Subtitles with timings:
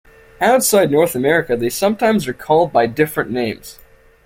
[0.41, 3.77] Outside North America, they sometimes are called by different names.